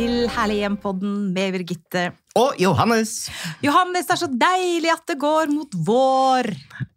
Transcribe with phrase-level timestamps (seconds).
[0.00, 2.02] Til Herlig hjem-podden med Birgitte.
[2.40, 3.26] Og Johannes.
[3.60, 6.48] Johannes, det er så deilig at det går mot vår.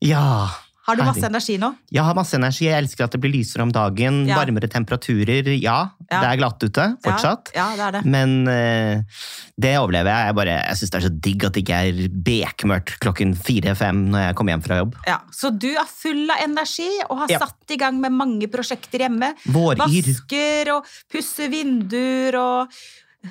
[0.08, 0.48] Ja.
[0.84, 1.70] Har du masse energi nå?
[1.96, 2.66] Jeg har masse energi.
[2.68, 4.24] Jeg elsker at det blir lysere om dagen.
[4.28, 4.36] Ja.
[4.42, 5.48] Varmere temperaturer.
[5.56, 5.78] Ja,
[6.12, 6.20] Ja.
[6.20, 7.52] det er glatt ute fortsatt.
[7.56, 8.02] Ja, det er det.
[8.06, 9.22] Men uh,
[9.64, 10.28] det overlever jeg.
[10.28, 14.02] Jeg, bare, jeg syns det er så digg at det ikke er bekmørkt klokken fire-fem
[14.12, 14.98] når jeg kommer hjem fra jobb.
[15.08, 19.06] Ja, så du er full av energi og har satt i gang med mange prosjekter
[19.08, 19.32] hjemme.
[19.56, 19.80] Våryr.
[19.86, 22.76] Vasker og pusser vinduer og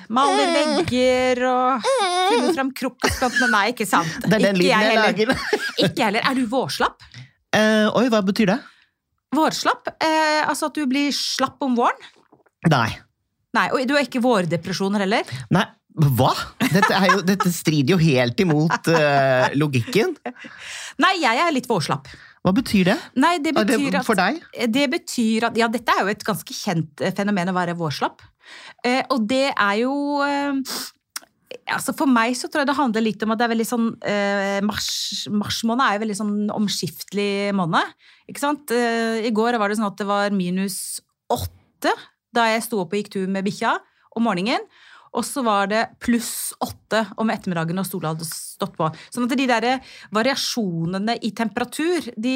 [0.09, 3.51] maler vegger og finner fram krokusplantene.
[3.53, 4.09] Nei, ikke sant.
[4.25, 5.35] Det er den ikke lyden jeg lager.
[5.85, 6.25] Ikke heller.
[6.31, 7.05] Er du vårslapp?
[7.53, 8.59] Eh, oi, hva betyr det?
[9.33, 9.93] Vårslapp?
[10.01, 12.11] Eh, altså at du blir slapp om våren?
[12.71, 12.89] Nei.
[13.53, 15.29] Nei, og du har ikke vårdepresjoner heller?
[15.53, 15.65] Nei,
[16.17, 16.31] hva?
[16.63, 20.15] Dette, jo, dette strider jo helt imot uh, logikken.
[21.03, 22.09] Nei, jeg er litt vårslapp.
[22.43, 22.95] Hva betyr det?
[23.21, 24.41] Nei, det det betyr at for deg?
[24.73, 28.25] Det betyr at Ja, dette er jo et ganske kjent eh, fenomen å være vårslapp.
[28.83, 29.93] Eh, og det er jo
[30.25, 30.59] eh,
[31.71, 33.89] Altså For meg så tror jeg det handler litt om at det er veldig sånn
[34.09, 34.87] eh, mars,
[35.31, 37.93] mars måned er jo veldig sånn omskiftelig måned.
[38.27, 38.73] Ikke sant?
[38.75, 40.77] Eh, I går var det sånn at det var minus
[41.31, 41.93] åtte
[42.33, 43.77] da jeg sto opp og gikk tur med bikkja
[44.17, 44.65] om morgenen.
[45.13, 48.87] Og så var det pluss åtte om ettermiddagen når sola hadde stått på.
[49.13, 49.67] Sånn at de der
[50.15, 52.33] variasjonene i temperatur, de,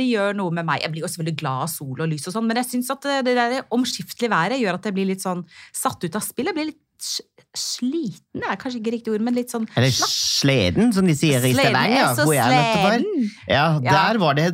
[0.00, 0.80] de gjør noe med meg.
[0.80, 3.04] Jeg blir jo selvfølgelig glad av sol og lys og sånn, men jeg syns at
[3.26, 5.44] det der omskiftelige været gjør at jeg blir litt sånn
[5.76, 6.48] satt ut av spill.
[6.48, 7.12] Jeg blir litt
[7.58, 10.12] sliten, er kanskje ikke riktig ord, men litt sånn Eller slapp.
[10.12, 12.96] sleden, som de sier i Sleden er Stavanger, hvor jeg møtte far.
[12.96, 13.30] sleden.
[13.48, 13.92] Ja, Ja.
[14.12, 14.48] der var det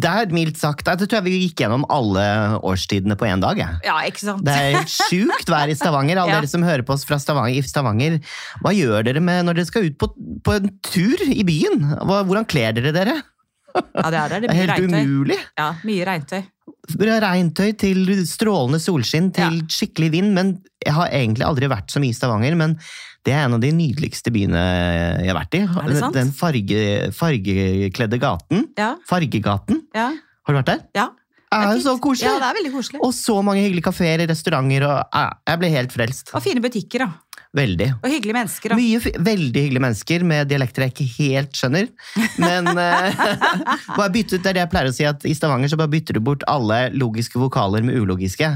[0.00, 2.22] Der, mildt sagt, jeg tror jeg vi gikk gjennom alle
[2.64, 3.58] årstidene på én dag.
[3.60, 3.76] Jeg.
[3.84, 4.42] Ja, ikke sant?
[4.42, 6.16] Det er sjukt vær i Stavanger.
[6.16, 6.40] Alle Ja.
[6.40, 8.16] dere som hører på oss fra Stavanger, i Stavanger.
[8.64, 10.08] Hva gjør dere med når dere skal ut på,
[10.42, 11.84] på en tur i byen?
[12.00, 13.22] Hvordan kler dere dere?
[13.74, 14.40] Ja, det er det.
[14.42, 15.04] Det er er helt regntøy.
[15.04, 15.36] umulig.
[15.58, 16.42] Ja, mye regntøy.
[16.90, 20.32] Fra regntøy til strålende solskinn til skikkelig vind.
[20.34, 20.54] Men
[20.84, 22.56] jeg har egentlig aldri vært så mye i Stavanger.
[22.58, 22.74] Men
[23.26, 24.60] det er en av de nydeligste byene
[25.20, 25.62] jeg har vært i.
[25.68, 26.16] Er det sant?
[26.16, 26.82] Den farge,
[27.16, 28.68] fargekledde gaten.
[28.80, 29.82] Ja, Fargegaten.
[29.94, 30.84] ja, Har du vært der?
[30.98, 31.08] ja.
[31.50, 32.28] Det er jo så koselig!
[32.28, 32.98] Ja, det er veldig koselig.
[33.02, 36.30] Og så mange hyggelige kafeer, restauranter, og eh, jeg ble helt frelst.
[36.38, 37.08] Og fine butikker, da.
[37.56, 37.88] Veldig.
[37.98, 38.70] Og hyggelige mennesker.
[38.70, 38.76] da.
[38.78, 41.88] Mye veldig hyggelige mennesker med dialekter jeg ikke helt skjønner.
[42.38, 42.70] Men
[43.98, 45.90] bare bytte ut, det er det jeg pleier å si, at i Stavanger så bare
[45.90, 48.52] bytter du bort alle logiske vokaler med ulogiske.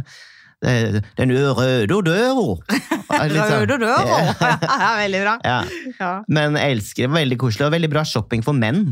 [0.64, 2.04] Eh, Den røde døra.
[2.04, 3.48] Døra!
[3.48, 4.12] sånn- Rød og rød.
[4.12, 4.52] Ja.
[4.62, 5.34] Ja, veldig bra.
[5.44, 5.58] Ja.
[5.98, 6.12] Ja.
[6.28, 7.14] Men jeg elsker det.
[7.18, 8.86] Veldig koselig, og veldig bra shopping for menn.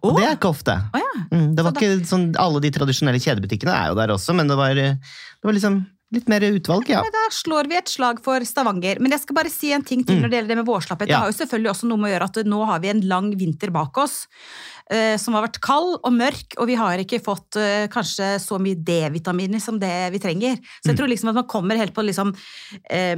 [0.00, 0.16] Og oh.
[0.16, 0.78] det er ikke ofte.
[0.94, 1.10] Oh, ja.
[1.34, 4.48] Mm, det var Så ikke sånn, Alle de tradisjonelle kjedebutikkene er jo der også, men
[4.48, 5.82] det var, eh, det var liksom
[6.12, 7.00] litt mer utvalg, ja.
[7.02, 9.00] Men da slår vi et slag for Stavanger.
[9.00, 11.08] Men jeg skal bare si en ting til når det gjelder det med vårslapphet.
[11.08, 11.20] Det Mm.
[11.22, 13.70] Har jo selvfølgelig også noe med å gjøre at nå har vi en lang vinter
[13.72, 14.26] bak oss.
[14.90, 18.58] eh, som har vært kald og mørk, og vi har ikke fått eh, kanskje så
[18.60, 20.56] mye D-vitaminer som det vi trenger.
[20.82, 20.90] Så Mm.
[20.90, 22.34] jeg tror liksom at man kommer helt på liksom
[22.90, 23.16] eh,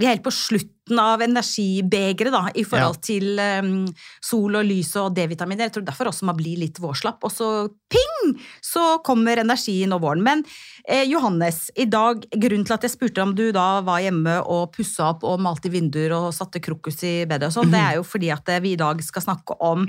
[0.00, 3.84] Vi er helt på slutten av energibegeret i forhold til um,
[4.24, 5.68] sol og lys og D-vitaminer.
[5.68, 7.20] Jeg tror derfor også man blir litt vårslapp.
[7.28, 7.48] Og så
[7.92, 8.32] ping!
[8.64, 10.24] Så kommer energien og våren.
[10.24, 10.44] Men
[10.86, 14.72] eh, Johannes, i dag, grunnen til at jeg spurte om du da var hjemme og
[14.72, 18.06] pussa opp og malte vinduer og satte krokus i bedet og sånn, det er jo
[18.06, 19.88] fordi at eh, vi i dag skal snakke om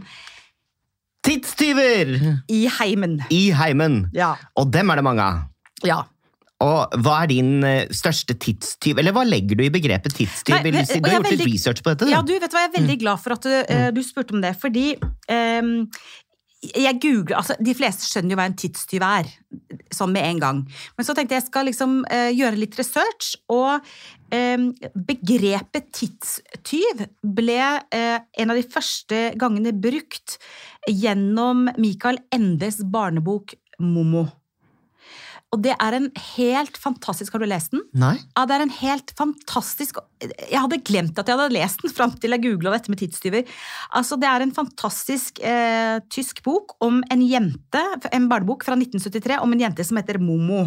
[1.23, 2.17] Tidstyver
[2.51, 3.21] i heimen.
[3.31, 4.09] i heimen!
[4.11, 4.33] Ja.
[4.59, 5.45] Og dem er det mange av.
[5.87, 6.03] ja.
[6.63, 9.01] Og hva er din eh, største tidstyv?
[9.01, 10.55] Eller hva legger du i begrepet tidstyv?
[10.55, 12.07] Nei, vel, du, har gjort gjort litt research på dette?
[12.07, 12.13] du.
[12.13, 14.43] Ja, du vet hva, jeg er veldig glad for at du, eh, du spurte om
[14.43, 15.73] det, fordi um,
[16.63, 19.31] jeg googler, altså De fleste skjønner jo hva en tidstyv er,
[19.93, 20.61] sånn med en gang.
[20.95, 23.83] Men så tenkte jeg jeg skal liksom uh, gjøre litt research, og
[24.31, 24.69] um,
[25.09, 27.03] begrepet tidstyv
[27.35, 30.37] ble uh, en av de første gangene brukt
[30.87, 34.29] gjennom Michael Endes barnebok Momo.
[35.53, 37.83] Og det er en helt fantastisk Har du lest den?
[37.93, 38.15] Nei?
[38.33, 42.15] Ja, det er en helt fantastisk Jeg hadde glemt at jeg hadde lest den fram
[42.17, 43.47] til jeg googla dette med tidstyver.
[43.93, 49.41] Altså, det er en fantastisk eh, tysk bok om en jente, en barnebok fra 1973
[49.43, 50.63] om en jente som heter Momo.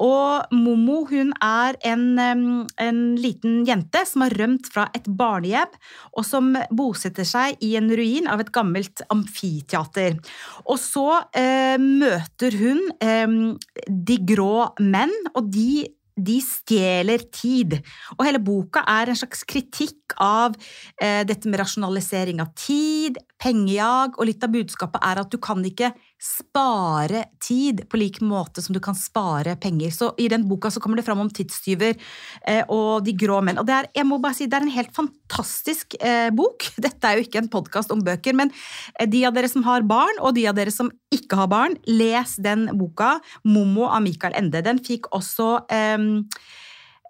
[0.00, 5.76] Og Momo hun er en, en liten jente som har rømt fra et barnehjem,
[6.16, 10.16] og som bosetter seg i en ruin av et gammelt amfiteater.
[10.66, 11.06] Og så
[11.36, 13.38] eh, møter hun eh,
[13.86, 15.88] de grå menn, og de
[16.20, 17.76] de stjeler tid.
[18.18, 20.56] Og hele boka er en slags kritikk av
[21.00, 25.64] eh, dette med rasjonalisering av tid, pengejag, og litt av budskapet er at du kan
[25.64, 29.92] ikke spare tid på lik måte som du kan spare penger.
[29.94, 31.96] Så i den boka så kommer det fram om tidstyver
[32.46, 33.60] eh, og de grå menn.
[33.60, 36.68] Og det er, jeg må bare si, det er en helt fantastisk eh, bok.
[36.84, 38.52] Dette er jo ikke en podkast om bøker, men
[38.98, 41.78] eh, de av dere som har barn, og de av dere som ikke har barn,
[41.88, 44.60] les den boka, 'Momo' av Mikael Ende.
[44.66, 45.96] Den fikk også eh,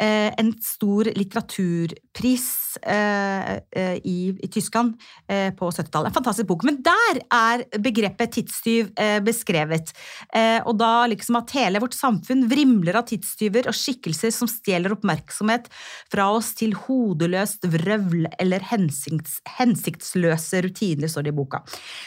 [0.00, 2.46] en stor litteraturpris
[2.82, 4.94] eh, eh, i, i Tyskland
[5.28, 6.08] eh, på 70-tallet.
[6.08, 6.64] En fantastisk bok.
[6.64, 9.92] Men der er begrepet tidstyv eh, beskrevet.
[10.34, 14.94] Eh, og da liksom at hele vårt samfunn vrimler av tidstyver og skikkelser som stjeler
[14.96, 15.70] oppmerksomhet
[16.12, 21.64] fra oss til hodeløst vrøvl eller hensikts, hensiktsløse rutiner, står det i boka.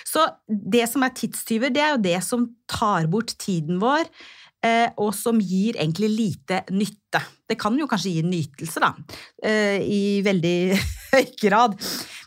[0.07, 4.11] Så det som er tidstyver, det er jo det som tar bort tiden vår eh,
[4.97, 7.19] og som gir egentlig lite nytte.
[7.49, 8.93] Det kan jo kanskje gi nytelse, da,
[9.43, 10.53] eh, i veldig
[11.13, 11.75] høy grad.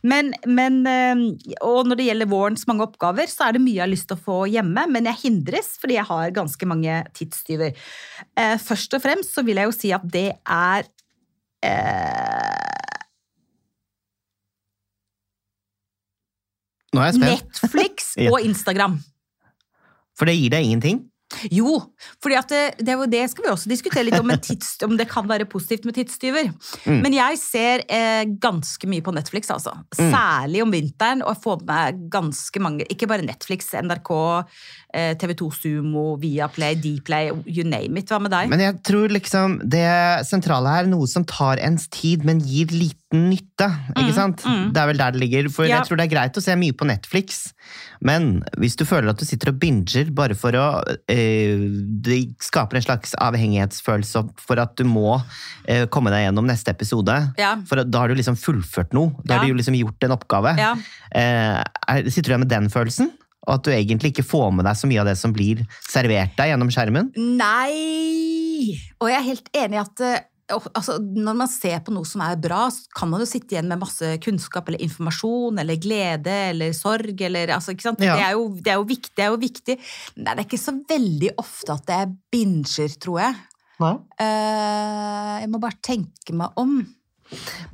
[0.07, 1.23] Men, men, eh,
[1.67, 4.19] Og når det gjelder vårens mange oppgaver, så er det mye jeg har lyst til
[4.19, 7.73] å få hjemme, men jeg hindres fordi jeg har ganske mange tidstyver.
[8.37, 10.87] Eh, Først og fremst så vil jeg jo si at det er
[11.65, 12.63] eh,
[16.97, 19.01] Netflix og Instagram.
[20.17, 21.03] for det gir deg ingenting.
[21.51, 21.81] Jo,
[22.23, 25.27] for det, det, det skal vi også diskutere litt om, en tids, om det kan
[25.27, 26.53] være positivt med tidstyver.
[26.87, 27.01] Mm.
[27.03, 29.75] Men jeg ser eh, ganske mye på Netflix, altså.
[29.97, 34.13] Særlig om vinteren, og jeg får med meg ganske mange Ikke bare Netflix, NRK,
[34.95, 38.13] eh, TV2 Sumo, Viaplay, Dplay, you name it.
[38.13, 38.53] Hva med deg?
[38.53, 39.87] Men jeg tror liksom det
[40.31, 43.69] sentrale her er noe som tar ens tid, men gir liten nytte.
[43.95, 44.43] ikke sant?
[44.43, 44.73] mm.
[44.75, 45.49] Det er vel der det ligger.
[45.55, 45.77] For Ja.
[45.79, 47.53] jeg tror det er greit å se mye på Netflix,
[48.03, 51.55] men hvis du føler at du sitter og binger bare for å eh,
[52.03, 55.21] Det skaper en slags avhengighetsfølelse for at du må
[55.69, 57.15] eh, komme deg gjennom neste episode.
[57.39, 57.55] Ja.
[57.67, 59.15] For da har du liksom fullført noe.
[59.25, 59.41] Da Ja.
[59.41, 60.57] har du liksom gjort en oppgave.
[60.59, 60.75] Ja.
[61.15, 63.13] Eh, er, sitter du igjen med den følelsen?
[63.47, 66.35] Og at du egentlig ikke får med deg så mye av det som blir servert
[66.37, 67.13] deg gjennom skjermen?
[67.15, 68.75] Nei!
[69.01, 72.23] Og jeg er helt enig i at eh, altså, når man ser på noe som
[72.25, 76.37] er bra, så kan man jo sitte igjen med masse kunnskap eller informasjon eller glede
[76.53, 77.21] eller sorg.
[77.29, 78.05] Eller, altså, ikke sant?
[78.05, 78.15] Ja.
[78.15, 79.79] Det, er jo, det, er jo viktig, det er jo viktig.
[80.17, 83.41] Men det er ikke så veldig ofte at jeg binger, tror jeg.
[84.23, 86.79] Eh, jeg må bare tenke meg om.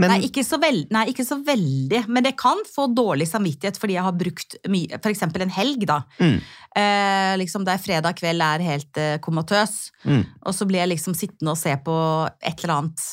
[0.01, 2.05] Men, Nei ikke, så veld, nei, ikke så veldig.
[2.13, 6.03] Men det kan få dårlig samvittighet fordi jeg har brukt mye eksempel en helg, da.
[6.23, 6.39] Mm.
[6.73, 9.91] Eh, liksom Der fredag kveld er helt eh, komatøs.
[10.09, 10.23] Mm.
[10.49, 11.97] Og så blir jeg liksom sittende og se på
[12.41, 13.05] et eller annet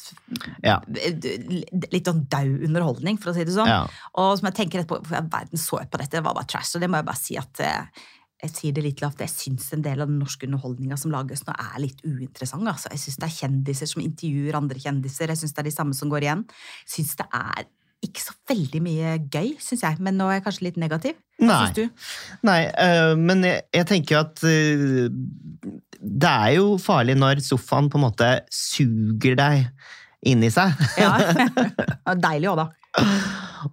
[0.64, 1.28] ja, eh,
[1.92, 3.70] Litt sånn daud underholdning, for å si det sånn.
[3.70, 3.84] ja.
[4.20, 6.76] Og som jeg tenker etterpå, verden så jeg på dette, det var bare trash.
[6.76, 8.08] Og det må jeg bare si at eh,
[8.40, 11.44] jeg sier det litt lavt, jeg syns en del av den norske underholdninga som lages
[11.44, 12.64] nå, er litt uinteressant.
[12.72, 12.92] Altså.
[12.94, 15.34] Jeg syns det er kjendiser som intervjuer andre kjendiser.
[15.34, 16.46] Jeg syns det er de samme som går igjen.
[16.86, 17.68] Jeg syns det er
[18.08, 20.00] ikke så veldig mye gøy, syns jeg.
[20.08, 21.20] Men nå er jeg kanskje litt negativ.
[21.42, 21.60] Hva Nei.
[21.66, 22.08] syns du?
[22.48, 25.12] Nei, øh, men jeg, jeg tenker at øh,
[26.00, 29.68] det er jo farlig når sofaen på en måte suger deg
[30.32, 30.80] inn i seg.
[31.00, 31.12] Ja.
[32.28, 32.70] Deilig òg, da.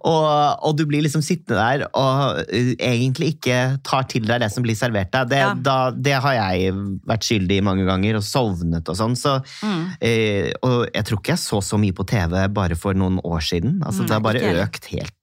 [0.01, 0.25] Og,
[0.67, 4.63] og du blir liksom sittende der og øh, egentlig ikke tar til deg det som
[4.65, 5.29] blir servert deg.
[5.31, 5.53] Det, Ja.
[5.53, 6.73] da, det har jeg
[7.07, 9.15] vært skyldig i mange ganger, og sovnet og sånn.
[9.17, 9.85] Så, Mm.
[10.01, 13.39] eh, og jeg tror ikke jeg så så mye på TV bare for noen år
[13.41, 13.81] siden.
[13.83, 15.13] Altså, mm, det har bare økt helt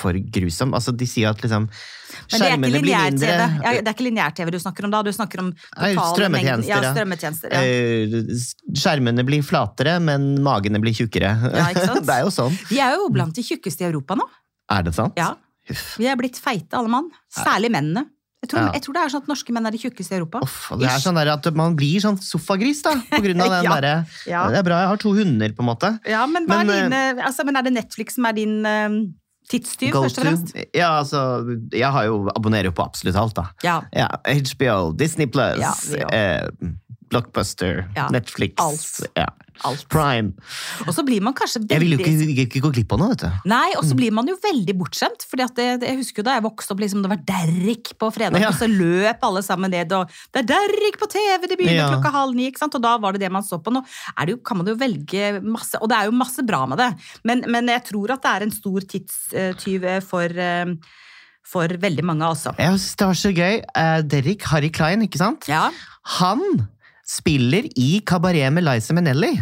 [0.00, 0.72] for grusom.
[0.74, 3.28] Altså, de sier at liksom er skjermene blir mindre.
[3.28, 5.02] ja, Det er ikke lineær-TV du snakker om da?
[5.04, 7.52] Du snakker om strømmetjenester, Ja, strømmetjenester.
[7.52, 7.60] Ja.
[7.60, 8.40] Eh,
[8.74, 11.34] Skjermene blir flatere, men magene blir tjukkere.
[11.52, 12.06] Ja, ikke sant?
[12.08, 12.56] det er jo sånn.
[12.70, 14.26] Vi er jo blant de tjukkeste i Europa nå.
[14.72, 15.16] Er det sant?
[15.20, 15.34] Ja.
[15.98, 17.10] Vi er blitt feite, alle mann.
[17.32, 18.06] Særlig mennene.
[18.42, 18.70] Jeg tror, Ja.
[18.74, 20.40] jeg tror det er sånn at norske menn er de tjukkeste i Europa.
[20.42, 22.96] Off, det er sånn der at man blir sånn sofagris, da.
[23.12, 23.76] På grunn av den Ja.
[23.76, 23.92] derre
[24.26, 24.48] Ja.
[24.50, 25.90] Det er bra jeg har to hunder, på en måte.
[26.10, 28.88] Ja, men, Men, er dine, altså, men er det Netflix som er din eh,
[29.50, 30.54] tidstyv, først og fremst?
[30.74, 31.22] Ja, altså
[31.72, 33.44] Jeg har jo, abonnerer jo på absolutt alt, da.
[33.64, 33.80] Ja.
[33.92, 35.60] Ja, HBO, Disney Plus,
[35.96, 36.48] Ja, eh,
[37.12, 39.12] Blockbuster, Ja, Netflix, alt.
[39.18, 39.28] Ja,
[39.68, 39.84] Alt.
[39.92, 40.32] Prime.
[40.88, 43.12] Og så blir man kanskje veldig Jeg vil jo ikke, ikke gå glipp av noe,
[43.12, 43.48] vet du.
[43.52, 43.88] Nei, og Mm.
[43.90, 45.26] så blir man jo veldig bortskjemt.
[45.28, 48.40] fordi det, Jeg husker jo da jeg vokste opp, liksom, det var Derrick på fredag,
[48.40, 48.48] Ja.
[48.48, 52.10] og så løp alle sammen ned, og det er Derrick på TV, det begynner klokka
[52.10, 52.74] halv ni, ikke sant?
[52.74, 53.70] og da var det det man så på.
[53.72, 53.84] Nå
[54.18, 56.94] det jo, kan man jo velge masse, og det er jo masse bra med det,
[57.24, 60.74] men, men jeg tror at det er en stor tidstyv for, eh,
[61.44, 62.54] for veldig mange, altså.
[62.58, 63.62] Jeg synes det var så gøy.
[63.76, 65.46] Uh, Derek Harry Klein, ikke sant?
[65.48, 65.70] Ja.
[66.18, 66.68] Han
[67.08, 69.32] spiller i Kabaret med Liza Minnelli.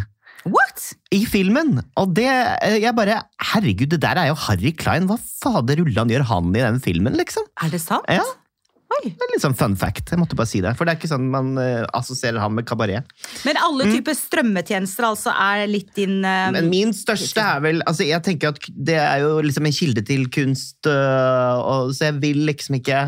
[0.49, 0.87] What?
[1.13, 1.83] I filmen!
[2.01, 3.19] Og det eh, Jeg bare
[3.53, 5.05] Herregud, det der er jo Harry Klein.
[5.11, 7.45] Hva fader rullan gjør han i den filmen, liksom?
[7.61, 8.09] Er det sant?
[8.09, 8.25] Ja,
[8.91, 9.13] Oi.
[9.13, 10.09] det er litt sånn fun fact.
[10.11, 10.73] Jeg måtte bare si det.
[10.79, 13.07] For det er ikke sånn man uh, assosierer han med kabaret.
[13.47, 13.93] Men alle Mm.
[13.99, 18.51] typer strømmetjenester altså er litt din uh, Men min største er vel altså Jeg tenker
[18.55, 22.81] at det er jo liksom en kilde til kunst, uh, og, så jeg vil liksom
[22.81, 23.05] ikke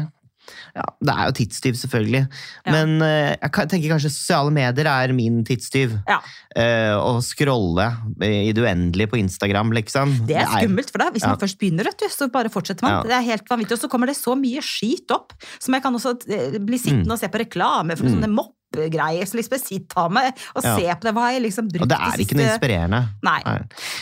[0.74, 2.22] ja, Det er jo tidstyv, selvfølgelig.
[2.66, 2.72] Ja.
[2.72, 5.98] Men uh, jeg tenker kanskje sosiale medier er min tidstyv.
[6.08, 6.18] Ja.
[6.56, 7.90] Uh, Å scrolle
[8.24, 10.14] i det uendelige på Instagram, liksom.
[10.28, 11.12] Det er skummelt for deg.
[11.18, 13.04] Hvis man først begynner, vet du, så bare fortsetter man.
[13.06, 13.76] Det er helt vanvittig.
[13.76, 16.82] Og så kommer det så mye skit opp, som jeg kan også bli bli Mm.
[16.82, 19.26] sittende og se på reklame for sånne mopp greier.
[19.28, 20.76] Så liksom sitt av med og Ja.
[20.78, 21.12] se på det.
[21.12, 23.00] Hva har jeg liksom brukt Og det er ikke noe inspirerende.
[23.22, 23.42] Nei.
[23.44, 23.58] Nei.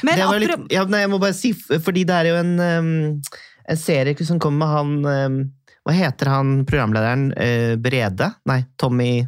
[0.06, 2.52] Men det var litt, ja, nei, jeg må bare si, fordi det er jo en,
[2.60, 3.22] um,
[3.68, 5.50] en serie som kommer med han um,
[5.86, 7.30] Hva heter han programlederen?
[7.40, 8.30] Eh, Brede?
[8.48, 9.26] Nei, Tommy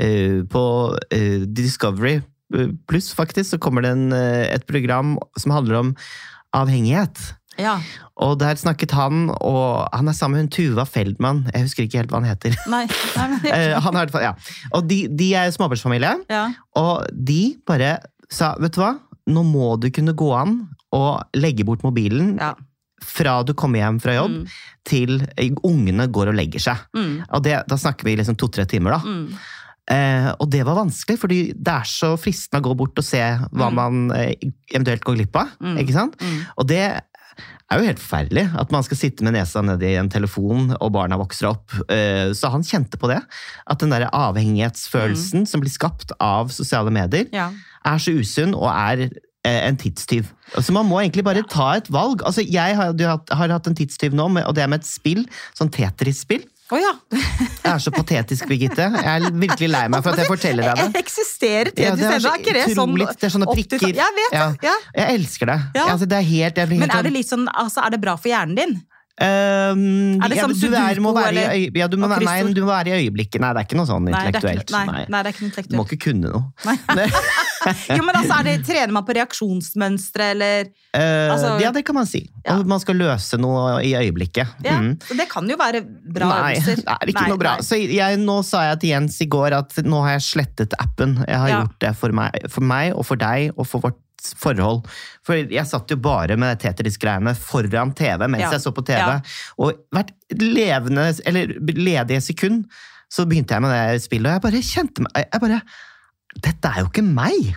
[0.00, 0.62] eh, På
[1.12, 2.16] eh, Discovery
[2.56, 5.92] eh, Pluss, faktisk, så kommer det en, eh, et program som handler om
[6.56, 7.20] avhengighet.
[7.60, 7.76] ja.
[8.20, 11.38] Og der snakket han, og han er sammen med hun Tuva Feldman.
[11.54, 12.56] Jeg husker ikke helt hva han heter.
[12.68, 12.82] Nei.
[13.16, 14.34] Nei Eh, han er, ja.
[14.76, 16.10] Og de, de er småbarnsfamilie.
[16.28, 16.42] ja.
[16.76, 17.94] Og de bare
[18.28, 18.90] sa, vet du hva,
[19.30, 20.58] nå må du kunne gå an
[20.92, 22.52] å legge bort mobilen ja.
[23.04, 24.46] Fra du kommer hjem fra jobb Mm.
[24.84, 25.26] til
[25.64, 26.76] ungene går og legger seg.
[26.96, 27.24] Mm.
[27.32, 29.00] Og det, da snakker vi liksom to-tre timer, da.
[29.04, 29.34] Mm.
[29.90, 33.18] Eh, og det var vanskelig, fordi det er så fristende å gå bort og se
[33.50, 33.74] hva Mm.
[33.74, 34.34] man eh,
[34.72, 35.48] eventuelt går glipp av.
[35.60, 35.78] Mm.
[35.78, 36.16] Ikke sant?
[36.20, 36.46] Mm.
[36.58, 36.78] Og det
[37.70, 41.16] er jo helt forferdelig at man skal sitte med nesa nedi en telefon, og barna
[41.18, 41.70] vokser opp.
[41.88, 43.20] Eh, Så han kjente på det.
[43.66, 47.50] At den der avhengighetsfølelsen som blir skapt av sosiale medier, Ja.
[47.84, 49.08] er så usunn og er
[49.66, 50.30] en tidstyv.
[50.58, 52.24] Så man må egentlig bare ta et valg.
[52.26, 53.20] Altså, jeg har, du har,
[53.54, 55.26] hatt en tidstyv nå, og det er med et spill,
[55.58, 56.46] sånn Tetris-spill.
[56.70, 56.92] Oh, ja.
[57.64, 58.84] jeg er så patetisk, Birgitte.
[58.94, 61.00] Jeg er virkelig lei meg for at jeg forteller deg det.
[61.02, 63.82] Eksisterer Ja, Tetris det er så Er ikke det sånn det er sånne prikker.
[63.88, 64.38] Jeg vet det.
[64.38, 64.46] Ja.
[64.70, 64.76] Ja.
[65.00, 65.58] Jeg elsker det.
[65.74, 65.88] Ja.
[65.90, 68.14] Altså, det er helt, blir Men er det sånn- litt sånn, altså, er det bra
[68.20, 68.78] for hjernen din?
[69.20, 72.70] Er det ja, som du er, må være i, ja, du må, nei, du må
[72.70, 73.42] være i øyeblikket.
[73.42, 74.88] Nei, det er ikke noe sånn Nei, det er ikke, intellektuelt.
[74.94, 75.22] nei, Nei.
[75.22, 76.44] det er ikke noe Du må ikke kunne noe.
[76.64, 77.08] Nei.
[77.96, 82.06] Jo, men altså, det, Trener man på reaksjonsmønstre, eller Eh, Altså- ja, det kan man
[82.06, 82.24] si.
[82.44, 82.56] Ja.
[82.58, 84.48] Og man skal løse noe i øyeblikket.
[84.64, 84.96] ja, Mm.
[84.98, 86.76] så Det kan jo være bra Nei, øvelser.
[86.76, 87.52] det er ikke Nei, noe bra.
[87.54, 87.62] nei.
[87.62, 91.24] Så jeg, nå sa jeg til Jens i går at nå har jeg slettet appen.
[91.28, 91.60] Jeg har Ja.
[91.62, 93.94] gjort det for meg, for meg og for deg og for vårt
[94.36, 94.84] forhold.
[95.24, 98.50] For jeg satt jo bare med Tetris-greiene foran TV mens Ja.
[98.50, 98.98] jeg så på TV.
[98.98, 99.20] Ja.
[99.58, 102.64] Og hvert levende, eller ledige sekund
[103.10, 105.62] så begynte jeg med det spillet, og jeg bare kjente meg jeg bare,
[106.36, 107.56] Dette er jo ikke meg!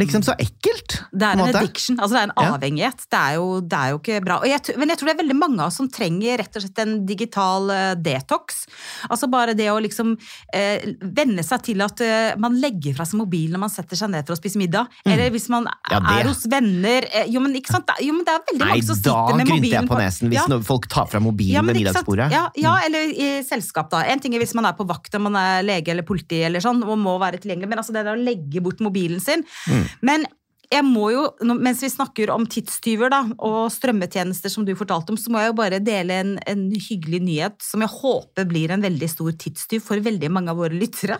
[0.00, 0.94] Liksom så ekkelt!
[1.12, 1.58] Det er en måte.
[1.60, 3.02] addiction, altså det er en avhengighet.
[3.12, 4.38] Det er, jo, det er jo ikke bra.
[4.40, 6.64] Og jeg, men jeg tror det er veldig mange av oss som trenger rett og
[6.64, 8.62] slett en digital eh, detox.
[9.12, 10.14] Altså bare det å liksom
[10.56, 14.10] eh, venne seg til at eh, man legger fra seg mobilen når man setter seg
[14.14, 14.88] ned for å spise middag.
[15.04, 15.90] Eller hvis man Mm.
[15.92, 17.04] Ja, er hos venner.
[17.12, 17.90] Eh, jo, men ikke sant?
[18.02, 19.90] Jo, men det er veldig Nei, mange som sitter med mobilen Nei, grynte grynter jeg
[19.90, 20.58] på nesen hvis Ja.
[20.66, 22.30] folk tar fra mobilen Ja, ved middagsbordet.
[22.32, 24.00] Ja, ja, eller i selskap, da.
[24.08, 26.62] En ting er hvis man er på vakt og man er lege eller politi eller
[26.64, 29.44] sånn, og må være tilgjengelig, men altså det der å legge bort mobilen sin.
[29.68, 29.81] Mm.
[30.04, 30.26] Men
[30.72, 31.26] jeg må jo,
[31.60, 35.52] mens vi snakker om tidstyver da, og strømmetjenester som du fortalte om, så må jeg
[35.52, 39.84] jo bare dele en, en hyggelig nyhet som jeg håper blir en veldig stor tidstyv
[39.84, 41.18] for veldig mange av våre lyttere.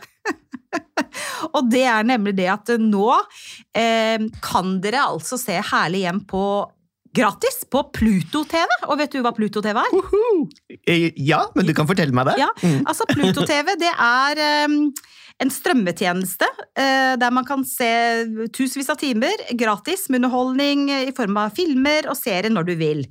[1.54, 3.08] og det er nemlig det at nå
[3.76, 6.44] eh, kan dere altså se Herlig hjem på
[7.12, 8.78] gratis på Pluto-TV.
[8.88, 9.96] Og vet du hva Pluto-TV er?
[10.88, 12.38] Eh, Ja, men du kan fortelle meg det.
[12.40, 12.48] Ja,
[12.88, 14.86] altså Pluto TV det er um,
[15.42, 16.48] en strømmetjeneste
[16.78, 17.88] eh, der man kan se
[18.54, 23.04] tusenvis av timer gratis med underholdning i form av filmer og serier når du vil.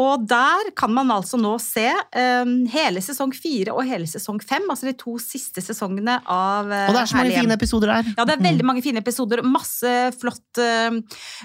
[0.00, 4.64] Og der kan man altså nå se um, hele sesong fire og hele sesong fem,
[4.70, 7.92] altså de to siste sesongene av uh, Og det er så mange Herlig fine episoder
[7.92, 8.10] der.
[8.14, 9.42] Ja, det er veldig mange fine episoder.
[9.46, 10.96] Masse flott eh,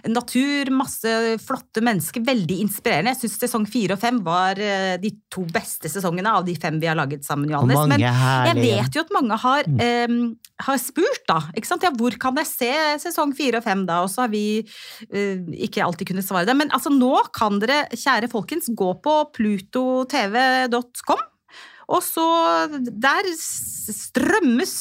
[0.09, 2.23] natur, masse flotte mennesker.
[2.25, 3.13] Veldig inspirerende.
[3.15, 6.79] Jeg syns sesong fire og fem var eh, de to beste sesongene av de fem
[6.81, 7.81] vi har laget sammen, Johannes.
[7.89, 10.07] Men jeg vet jo at mange har, eh,
[10.65, 11.39] har spurt, da.
[11.55, 12.71] Ja, hvor kan jeg se
[13.05, 14.01] sesong fire og fem, da?
[14.05, 16.57] Og så har vi uh, ikke alltid kunnet svare det.
[16.59, 21.25] Men altså, nå kan dere, kjære folkens, gå på plutotv.com.
[21.89, 22.27] Og så
[22.69, 24.73] der strømmes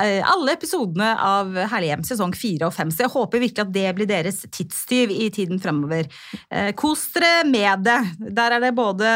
[0.00, 2.92] eh, alle episodene av Herlig hjem sesong fire og fem.
[2.92, 6.08] Så jeg håper virkelig at det blir deres tidstyv i tiden fremover.
[6.48, 8.00] Eh, Kos dere med det.
[8.36, 9.10] Der er det både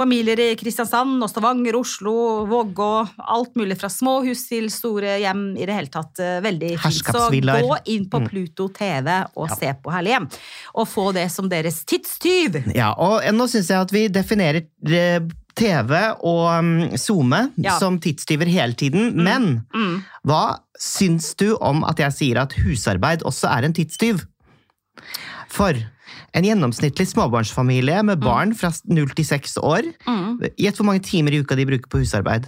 [0.00, 2.14] familier i Kristiansand og Stavanger, Oslo,
[2.48, 2.88] Vågå.
[3.30, 5.42] Alt mulig fra små hus til store hjem.
[5.60, 7.02] I det hele tatt eh, veldig fint.
[7.04, 8.28] Så gå inn på Mm.
[8.30, 10.26] Pluto TV og se på Herlig hjem.
[10.80, 12.60] Og få det som deres tidstyv.
[12.76, 15.20] Ja, og nå syns jeg at vi definerer eh,
[15.56, 15.92] TV
[16.24, 17.78] og SoMe Ja.
[17.78, 19.14] som tidstyver hele tiden.
[19.16, 20.02] Men Mm.
[20.24, 24.22] hva syns du om at jeg sier at husarbeid også er en tidstyv?
[25.50, 25.74] For
[26.34, 30.38] en gjennomsnittlig småbarnsfamilie med barn fra 0 til 6 år Mm.
[30.56, 32.46] Gjett hvor mange timer i uka de bruker på husarbeid?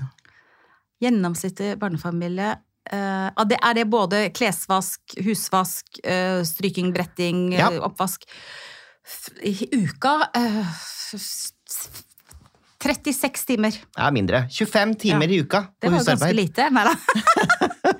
[1.02, 2.56] Gjennomsnittlig barnefamilie.
[2.92, 7.68] eh, er det både klesvask, husvask, eh, stryking, bretting, eh, Ja.
[7.80, 8.24] oppvask?
[9.44, 10.66] I uka eh,
[11.14, 11.88] s- s-
[12.82, 13.72] 36 timer.
[13.96, 14.48] Er mindre.
[14.50, 15.90] 25 timer i uka på husarbeid.
[15.90, 16.70] Det var jo ganske lite.
[16.72, 16.94] Nei da.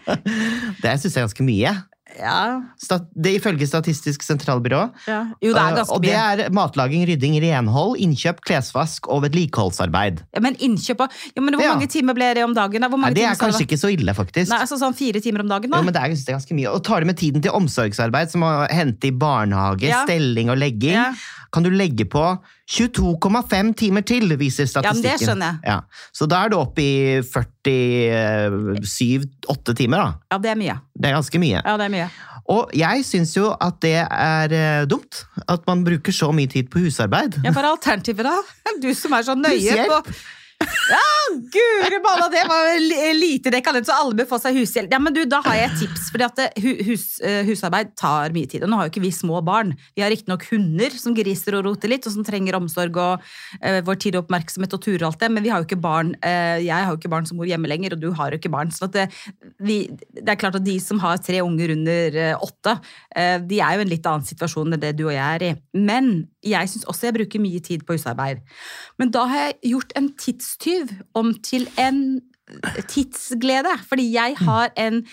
[0.82, 1.72] Det syns jeg er ganske mye.
[2.19, 4.83] Ja, Stat det Ifølge Statistisk sentralbyrå.
[5.09, 5.21] ja.
[5.42, 10.23] Jo, det er ganske mye og det er matlaging, rydding, renhold, innkjøp, klesvask og vedlikeholdsarbeid.
[10.37, 12.85] Ja, men innkjøp og ja, men Hvor mange timer ble det om dagen?
[12.85, 14.50] Nei, det er kanskje ikke så ille, faktisk.
[14.52, 15.81] Nei, altså sånn fire timer om dagen, da?
[15.81, 16.73] Jo, men det er, det er ganske mye.
[16.73, 21.16] Og tar du med tiden til omsorgsarbeid, som å hente i barnehage, stelling og legging,
[21.52, 22.25] kan du legge på
[22.72, 24.82] 22,5 timer til, viser statistikken.
[24.82, 25.56] Ja, men det skjønner jeg.
[25.68, 25.80] Ja.
[26.16, 30.08] Så da er du oppe i 47-8 timer, da.
[30.32, 30.76] Ja, det er mye.
[30.96, 31.60] Det er ganske mye.
[31.60, 32.08] Ja, det er mye.
[32.52, 35.26] Og jeg syns jo at det er eh, dumt.
[35.46, 37.32] At man bruker så mye tid på husarbeid.
[37.44, 38.36] Ja, Hva er alternativet, da?
[38.82, 39.96] Du som er så nøye på
[40.92, 41.04] Ja,
[41.54, 42.69] guri malla, det var
[43.16, 44.90] lite dekadent, så alle bør få seg hushjelp.
[44.92, 48.49] Ja, men du, Da har jeg et tips, det- hu- hus, eh, husarbeid tar mye
[48.50, 48.62] tid.
[48.64, 49.75] Og nå har jo ikke vi små barn.
[49.97, 53.21] Vi har riktignok hunder som griser og roter litt, og som trenger omsorg og
[53.64, 55.81] uh, vår tid og oppmerksomhet og turer og alt det, men vi har jo ikke
[55.81, 56.14] barn.
[56.25, 58.52] Uh, jeg har jo ikke barn som bor hjemme lenger, og du har jo ikke
[58.52, 58.71] barn.
[58.75, 59.09] Så det,
[59.62, 62.76] vi, det er klart at de som har tre unger under uh, åtte,
[63.16, 65.52] eh, de er jo en litt annen situasjon enn det du og jeg er i.
[65.78, 68.40] Men jeg syns også jeg bruker mye tid på husarbeid.
[68.99, 70.09] Men da har jeg gjort en
[70.59, 72.21] tidstyv om til en
[72.88, 73.73] tidsglede.
[73.88, 75.04] Fordi jeg har en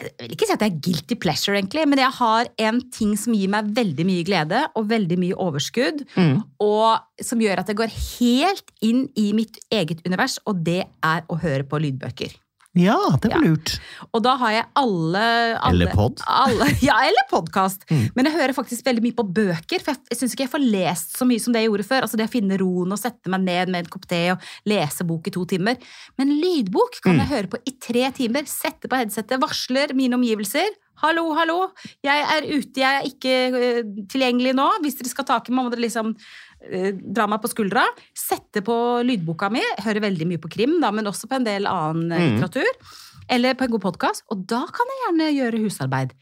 [0.00, 3.10] jeg vil ikke si at det er guilty pleasure, egentlig, men jeg har en ting
[3.20, 6.38] som gir meg veldig mye glede og veldig mye overskudd, Mm.
[6.58, 11.20] og som gjør at jeg går helt inn i mitt eget univers, og det er
[11.28, 12.32] å høre på lydbøker.
[12.78, 13.48] Ja, det var Ja.
[13.50, 13.80] lurt.
[14.14, 15.22] Og da har jeg alle,
[15.58, 16.20] alle Eller pod.
[16.30, 17.82] Alle, ja, eller podkast.
[17.90, 18.04] Mm.
[18.14, 20.64] Men jeg hører faktisk veldig mye på bøker, for jeg, jeg syns ikke jeg får
[20.70, 22.06] lest så mye som det jeg gjorde før.
[22.06, 25.02] Altså det å finne roen og sette meg ned med en kopp te og lese
[25.08, 25.76] bok i to timer.
[26.16, 27.24] Men lydbok kan Mm.
[27.24, 28.46] jeg høre på i tre timer.
[28.46, 30.70] Sette på headsetet, varsler mine omgivelser.
[31.00, 31.58] Hallo, hallo,
[32.04, 34.66] jeg er ute, jeg er ikke øh, tilgjengelig nå.
[34.84, 37.86] Hvis dere skal ta i meg, må dere liksom øh, dra meg på skuldra.
[38.16, 38.76] Sette på
[39.08, 39.62] lydboka mi.
[39.84, 42.36] Hører veldig mye på krim, da, men også på en del annen øh, Mm.
[42.36, 42.92] litteratur.
[43.30, 44.24] Eller på en god podkast.
[44.34, 46.12] Og da kan jeg gjerne gjøre husarbeid.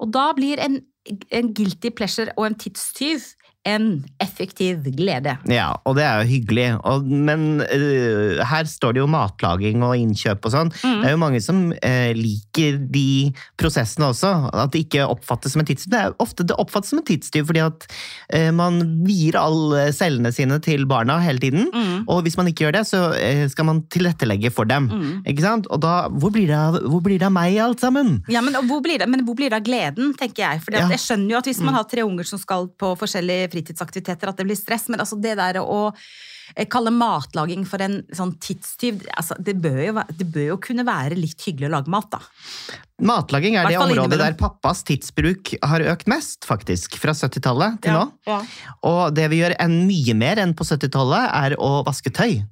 [0.00, 0.78] Og da blir en,
[1.32, 3.24] en guilty pleasure og en tidstyv
[3.68, 5.34] en effektiv glede.
[5.52, 6.66] Ja, og det er jo hyggelig.
[6.88, 10.70] Og, men uh, her står det jo matlaging og innkjøp og sånn.
[10.80, 10.94] Mm.
[11.02, 13.10] Det er jo mange som uh, liker de
[13.60, 14.32] prosessene også.
[14.64, 15.92] At det ikke oppfattes som en tidstyv.
[15.92, 17.84] Det er ofte det oppfattes som en tidstyv fordi at
[18.32, 21.68] uh, man vier alle cellene sine til barna hele tiden.
[21.68, 22.08] Mm.
[22.08, 23.02] Og hvis man ikke gjør det, så
[23.52, 24.88] skal man tilrettelegge for dem.
[24.88, 25.12] Mm.
[25.28, 25.68] Ikke sant?
[25.68, 28.22] Og da, hvor blir, det av, hvor blir det av meg, alt sammen?
[28.32, 30.64] Ja, men, hvor blir det, men hvor blir det av gleden, tenker jeg.
[30.64, 30.86] For Ja.
[30.86, 30.94] Mm.
[30.96, 34.36] Jeg skjønner jo at hvis man har tre unger som skal på forskjellige fritidsaktiviteter, at
[34.40, 34.88] det blir stress.
[34.92, 35.92] Men altså det der å
[36.54, 40.86] eh, kalle matlaging for en sånn tidstyv altså det, bør jo, det bør jo kunne
[40.88, 42.22] være litt hyggelig å lage mat, da.
[43.00, 46.98] Matlaging er det området der pappas tidsbruk har økt mest, faktisk.
[47.00, 48.06] Fra 70-tallet til nå.
[48.28, 48.40] Ja.
[48.86, 52.42] Og det vi gjør mye mer enn på 70-tallet, er å vaske tøy.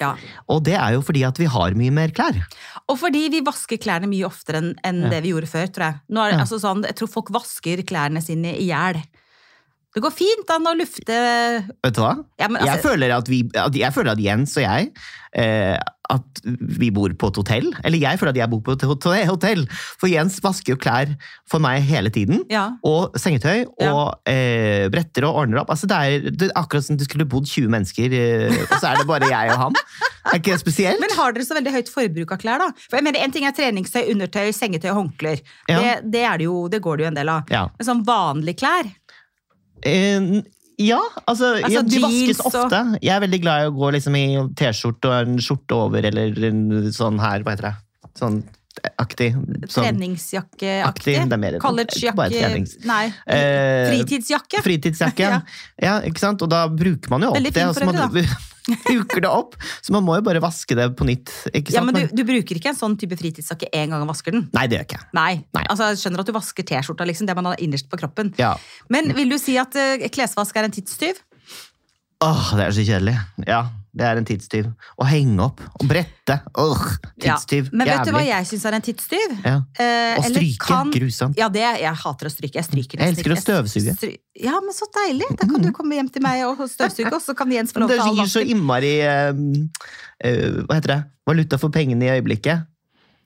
[0.00, 0.14] Ja.
[0.50, 2.40] Og det er jo fordi at vi har mye mer klær.
[2.90, 5.10] Og fordi vi vasker klærne mye oftere enn enn Ja.
[5.14, 6.00] det vi gjorde før, tror jeg.
[6.10, 6.38] Er Ja.
[6.42, 9.00] altså sånn, jeg tror folk vasker klærne sine i hjel.
[9.94, 12.14] Det går fint an å lufte Vet du hva?
[12.40, 14.88] ja, men, Jeg altså, føler at, vi, at, jeg føler at Jens og jeg
[15.38, 15.76] eh,
[16.10, 17.68] At vi bor på et hotell.
[17.86, 18.82] Eller jeg føler at jeg bor på et
[19.30, 19.62] hotell.
[19.72, 21.14] For Jens vasker jo klær
[21.48, 22.42] for meg hele tiden.
[22.52, 22.66] ja.
[22.84, 23.64] Og sengetøy.
[23.80, 23.92] Ja.
[23.94, 25.72] Og eh, bretter og ordner opp.
[25.72, 28.90] Altså, det, er, det er akkurat som det skulle bodd 20 mennesker, eh, og så
[28.90, 29.78] er det bare jeg og han.
[30.28, 31.00] Er ikke det spesielt?
[31.00, 32.68] Men har dere så veldig høyt forbruk av klær, da?
[32.84, 35.40] For jeg mener, En ting er treningstøy, undertøy, sengetøy og håndklær.
[35.72, 35.78] Ja.
[35.78, 37.48] Det, det, det, jo, det går det jo en del av.
[37.52, 37.64] Ja.
[37.78, 38.92] Men sånn vanlige klær
[39.84, 40.42] Eh,
[40.80, 42.98] ja, altså, Altså, ja, de vaskes og- ofte.
[43.02, 44.26] Jeg er veldig glad i å gå liksom i
[44.58, 47.74] T-skjorte og en skjorte over, eller en sånn her, hva heter det?
[48.18, 48.42] Sånn
[48.98, 49.30] aktig.
[49.68, 50.74] Sånn, Treningsjakkeaktig.
[50.88, 52.64] aktig, bare Collegejakke.
[52.88, 53.04] Nei.
[53.26, 54.64] Eh, Fritidsjakke.
[54.64, 55.28] Fritidsjakke.
[55.34, 55.38] Ja.
[55.80, 55.94] ja.
[56.08, 56.42] ikke sant?
[56.44, 57.54] Og da bruker man jo opp det.
[57.54, 58.52] fin og så for må øvrig, du-
[58.88, 61.32] bruker det opp, så man må jo bare vaske det på nytt.
[61.72, 64.46] Ja, men du, du bruker ikke en sånn type fritidsjakke én gang og vasker den?
[64.56, 65.02] Nei, det gjør jeg ikke.
[65.18, 65.32] Nei.
[65.56, 65.64] Nei.
[65.68, 68.32] Altså, jeg skjønner at du vasker T-skjorta, liksom, det man har innerst på kroppen.
[68.40, 68.54] Ja.
[68.92, 71.20] Men vil du si at uh, klesvask er en tidstyv?
[72.24, 73.18] Åh, det er så kjedelig.
[73.44, 74.66] Ja, det er en tidstyv.
[74.98, 76.36] Å henge opp og brette.
[76.58, 76.80] Åh,
[77.22, 77.68] tidstyv.
[77.70, 77.76] Ja.
[77.78, 79.34] Men vet du hva jeg syns er en tidstyv?
[79.44, 79.54] Ja.
[79.78, 80.66] Eh, Å stryke.
[80.66, 81.38] kan- Grusomt.
[81.38, 82.54] Ja, det, jeg hater å stryke.
[82.58, 83.96] Jeg stryker Jeg elsker å støvsuge.
[83.98, 85.28] Stry- Ja, men så deilig!
[85.38, 87.88] Da kan du komme hjem til meg og støvsuge, og så kan Jens få lov
[87.92, 91.00] det til Det gir så innmari uh, uh, Hva heter det?
[91.24, 92.66] Valuta for pengene i øyeblikket.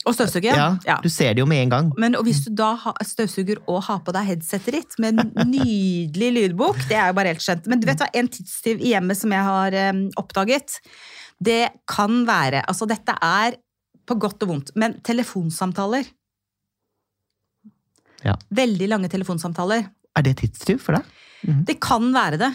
[0.07, 0.97] Og støvsuger, Ja, ja.
[1.03, 1.89] Du ser det jo med en gang.
[1.99, 5.33] Men og hvis du da ha- støvsuger og har på deg headsetet ditt med en
[5.51, 7.67] nydelig lydbok, det er jo bare helt skjønt.
[7.67, 10.79] Men du vet hva, en tidstyv i hjemmet som jeg har um, oppdaget,
[11.43, 13.59] det kan være Altså, dette er
[14.09, 16.07] på godt og vondt, men telefonsamtaler.
[18.25, 18.35] Ja.
[18.55, 19.85] Veldig lange telefonsamtaler.
[20.17, 21.11] Er det tidstyv for deg?
[21.69, 22.49] Det kan være det.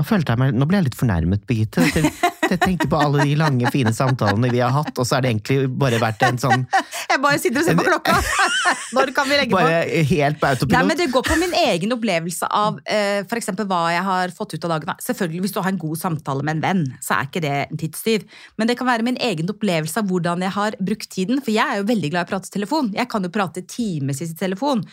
[0.00, 1.84] Nå ble jeg litt fornærmet, Birgitte.
[2.50, 5.32] Jeg tenker på alle de lange, fine samtalene vi har hatt, og så er det
[5.32, 6.64] egentlig bare vært en sånn
[7.10, 8.16] Jeg bare sitter og ser på klokka!
[8.96, 9.60] Når kan vi legge på?
[9.60, 13.68] Bare helt på Nei, men Det går på min egen opplevelse av uh, for eksempel
[13.70, 14.92] hva jeg har fått ut av dagen.
[15.04, 17.80] Selvfølgelig, Hvis du har en god samtale med en venn, så er ikke det en
[17.80, 18.26] tidstyv.
[18.58, 21.42] Men det kan være min egen opplevelse av hvordan jeg har brukt tiden.
[21.44, 22.90] For jeg er jo veldig glad i å prate telefon.
[22.96, 24.84] Jeg kan jo prate timevis i telefon.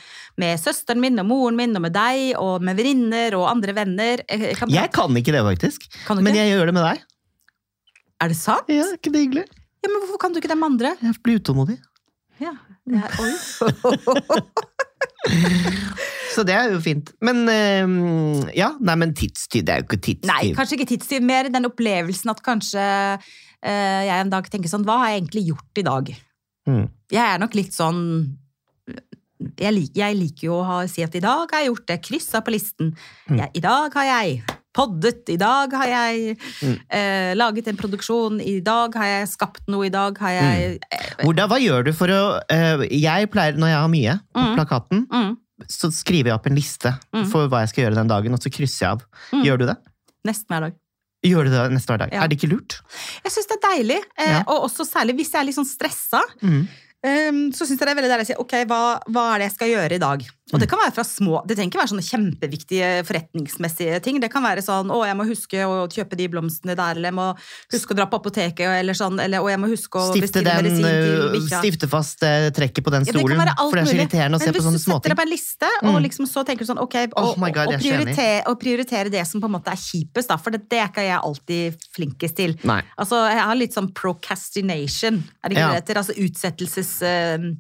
[0.41, 4.25] Med søsteren min og moren min og med deg og med venninner og andre venner.
[4.27, 5.87] Jeg jeg kan Jeg kan ikke det, faktisk.
[6.07, 7.07] Du Men jeg gjør det med deg.
[8.21, 8.69] Er det sant?
[8.69, 9.45] Ja, ikke det hyggelig?
[9.81, 10.93] Ja, men Hvorfor kan du ikke dem andre?
[11.01, 11.79] Jeg blir utålmodig.
[12.41, 12.53] Ja,
[12.85, 13.33] det er, oi.
[16.31, 17.11] Så det er jo fint.
[17.21, 20.29] Men øh, ja, nei, men tidstyv, det er jo ikke tidstyv.
[20.29, 21.25] Nei, kanskje ikke tidstyv.
[21.27, 25.43] Mer den opplevelsen at kanskje øh, jeg en dag tenker sånn Hva har jeg egentlig
[25.49, 26.13] gjort i dag?
[26.69, 26.85] Mm.
[27.11, 28.01] Jeg er nok litt sånn
[29.57, 32.01] Jeg, lik, jeg liker jo å ha, si at i dag har jeg gjort det,
[32.05, 32.93] kryssa på listen.
[33.27, 33.41] Mm.
[33.41, 36.77] Jeg, I dag har jeg poddet, i dag har jeg Mm.
[36.89, 41.23] eh, laget en produksjon, i dag har jeg skapt noe, i dag har jeg eh,
[41.25, 44.55] Hvordan, hva gjør du for å eh, Jeg pleier, når jeg har mye på Mm.
[44.57, 47.25] plakaten, mm, så skriver jeg opp en liste Mm.
[47.31, 49.01] for hva jeg skal gjøre den dagen, og så krysser jeg av.
[49.33, 49.43] Mm.
[49.45, 49.77] Gjør du det?
[50.25, 50.73] Nesten hver dag.
[51.25, 52.09] Gjør du det neste hver dag?
[52.13, 52.23] Ja.
[52.23, 52.79] Er det ikke lurt?
[53.23, 54.43] Jeg syns det er deilig, eh, Ja.
[54.47, 56.21] og også særlig hvis jeg er litt sånn stressa.
[56.41, 56.67] Mm.
[57.03, 59.45] Um, så syns jeg det er veldig deilig å si ok, hva, hva er det
[59.49, 60.21] jeg skal gjøre i dag?
[60.51, 64.19] Og det kan være fra små Det trenger ikke være sånne kjempeviktige forretningsmessige ting.
[64.19, 67.15] Det kan være sånn å, jeg må huske å kjøpe de blomstene der, eller jeg
[67.17, 67.27] må
[67.71, 70.51] huske å dra på apoteket, eller sånn, eller å, jeg må huske å Stifte, bestille
[70.51, 71.61] den, medisin til bikkja.
[71.63, 73.53] stifte fast eh, trekket på den Ja, det kan stolen.
[73.55, 74.87] alt for det er så irriterende å se på sånne småting.
[74.91, 76.01] Men Hvis du setter deg på en liste, og Mm.
[76.07, 79.25] liksom så tenker du sånn, ok, Oh og, God, og, er prioritere, og prioritere det
[79.27, 82.35] som på en måte er kjipest, da, for det, det er ikke jeg alltid flinkest
[82.35, 82.55] til.
[82.63, 82.81] Nei.
[82.97, 85.71] Altså, jeg har litt sånn procrastination, er det ikke Ja.
[85.73, 85.97] det heter?
[86.01, 87.57] Altså utsettelsesgen.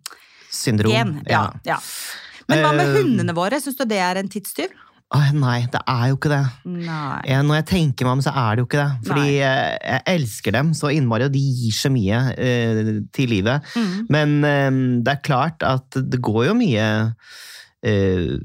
[0.51, 1.21] Syndrom.
[1.29, 1.51] ja.
[1.65, 1.77] ja.
[2.51, 3.59] Men hva med Eh, hundene våre?
[3.63, 4.73] Syns du det er en tidstyv?
[5.11, 6.43] Åh, nei, det er jo ikke det.
[7.27, 9.07] Eh, Når jeg tenker meg om, så er det jo ikke det.
[9.09, 13.67] Fordi jeg, jeg elsker dem så innmari, og de gir så mye eh, til livet.
[13.75, 13.97] Mm.
[14.15, 14.69] Men eh,
[15.03, 16.87] det er klart at det går jo mye
[17.83, 18.37] eh,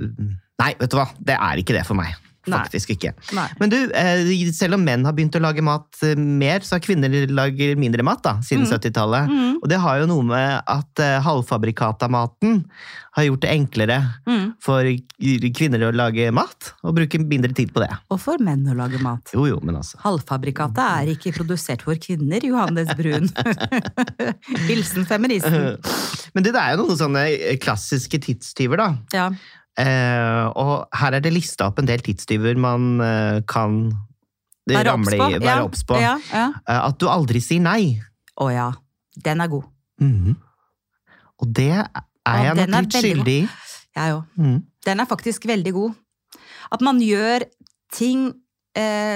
[0.56, 2.14] Nei, vet du hva, det er ikke det for meg.
[2.46, 2.58] Nei.
[2.62, 3.10] Faktisk ikke.
[3.34, 3.46] Nei.
[3.60, 6.84] Men du, eh, selv om menn har begynt å lage mat eh, mer, så har
[6.84, 8.70] kvinner lager mindre mat da, siden Mm.
[8.72, 9.28] 70-tallet.
[9.30, 9.56] Mm.
[9.62, 12.64] Og det har jo noe med at halvfabrikata-maten
[13.16, 14.52] har gjort det enklere Mm.
[14.60, 14.82] for
[15.56, 17.90] kvinner å lage mat, og bruke mindre tid på det.
[18.10, 19.30] Og for menn å lage mat.
[19.34, 19.96] Jo, jo, men altså.
[20.04, 23.30] Halvfabrikata er ikke produsert for kvinner, Johannes Brun.
[24.68, 25.76] Hilsen feministen.
[26.34, 27.24] Men det er jo noen sånne
[27.62, 28.88] klassiske tidstyver, da.
[29.16, 29.30] Ja.
[29.76, 33.90] Eh, og her er det lista opp en del tidstyver man eh, kan
[34.66, 35.26] Være obs på.
[35.36, 35.98] Være Ja, på.
[36.00, 36.46] Ja, ja.
[36.64, 38.00] Eh, at du aldri sier nei.
[38.40, 38.70] Å ja.
[39.24, 39.68] Den er god.
[40.02, 40.34] Mhm.
[41.36, 43.44] Og det er Ja, jeg nok litt skyldig i.
[43.96, 44.24] Jeg òg.
[44.36, 44.58] Mhm.
[44.86, 45.94] Den er faktisk veldig god.
[46.72, 47.46] At man gjør
[47.92, 48.32] ting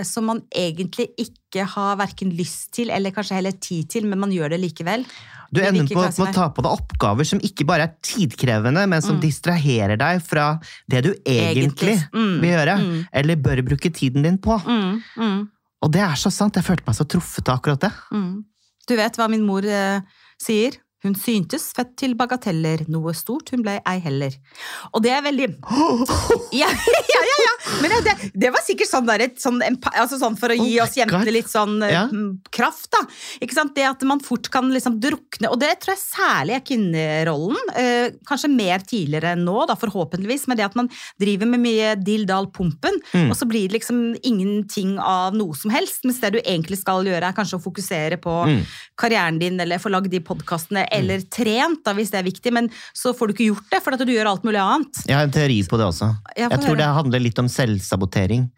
[0.08, 4.30] som man egentlig ikke har verken lyst til eller kanskje heller tid til, men man
[4.32, 5.04] gjør det likevel.
[5.52, 9.02] Du ender på, på å ta på deg oppgaver som ikke bare er tidkrevende, men
[9.02, 9.22] som Mm.
[9.24, 14.38] distraherer deg fra det du egentlig Mm, vil gjøre, mm, eller bør bruke tiden din
[14.38, 14.58] på.
[14.62, 15.48] mm, mm,
[15.82, 17.92] Og det er så sant, jeg følte meg så truffet av akkurat det.
[18.12, 18.44] mm.
[18.86, 20.00] Du vet hva min mor eh,
[20.38, 20.72] sier?
[21.04, 24.34] Hun syntes født til bagateller, noe stort hun ble ei heller.
[24.92, 25.46] Og det er veldig
[26.60, 27.36] Ja, ja, ja!
[27.44, 27.54] ja.
[27.80, 29.60] Men det, det var sikkert sånn, der, sånn,
[29.94, 33.00] altså sånn for å Oh gi oh oss jenter litt sånn mm, kraft, da.
[33.40, 33.72] Ikke sant?
[33.76, 37.72] Det at man fort kan liksom drukne, og det tror jeg særlig er kvinnerollen.
[37.80, 41.94] Eh, kanskje mer tidligere enn nå, da, forhåpentligvis, med det at man driver med mye
[42.00, 43.30] dill-dal-pumpen, Mm.
[43.32, 47.04] og så blir det liksom ingenting av noe som helst, mens det du egentlig skal
[47.08, 48.62] gjøre, er kanskje å fokusere på Mm.
[48.98, 52.68] karrieren din, eller få lagd de podkastene, eller trent, da, hvis det er viktig, men
[52.96, 55.02] så får du ikke gjort det, for at du gjør alt mulig annet.
[55.06, 56.10] Jeg har en teori på det også.
[56.36, 56.80] Jeg, Jeg tror høre.
[56.82, 58.48] det handler litt om selvsabotering.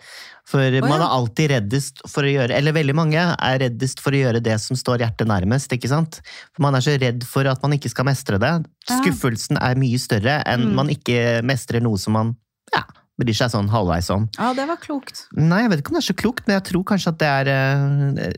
[0.52, 1.04] For man ja.
[1.06, 4.56] er alltid reddest for å gjøre, eller veldig mange er reddest for å gjøre det
[4.60, 6.18] som står hjertet nærmest, ikke sant?
[6.50, 8.50] For man er så redd for at man ikke skal mestre det.
[8.90, 10.74] Skuffelsen er mye større enn Mm.
[10.80, 12.34] man ikke mestrer noe som man
[12.74, 12.82] ja,
[13.22, 14.26] bryr seg sånn halvveis om.
[14.38, 15.26] Ja, det var klokt.
[15.38, 17.30] Nei, jeg vet ikke om det er så klokt, men jeg tror kanskje at det
[17.30, 18.32] er uh,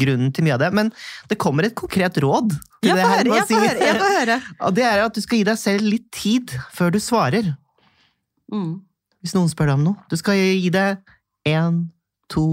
[0.00, 0.70] grunnen til mye av det.
[0.76, 0.92] Men
[1.30, 2.52] det kommer et konkret råd.
[2.80, 3.86] Til Jeg det her, høre, jeg får høre.
[3.86, 4.36] Jeg får høre.
[4.66, 7.50] Og det er at du skal gi deg selv litt tid før du svarer.
[8.52, 8.70] Mm.
[9.20, 10.06] Hvis noen spør deg om noe.
[10.10, 11.02] Du skal gi deg
[11.48, 11.82] én,
[12.32, 12.46] to,